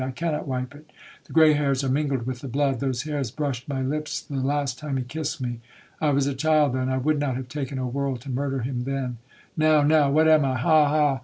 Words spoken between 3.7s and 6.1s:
lips the last time he kissed me. I